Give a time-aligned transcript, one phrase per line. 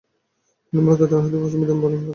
[0.73, 2.09] তিনি মূলতঃ ডানহাতি ফাস্ট-মিডিয়াম বোলিং করতেন।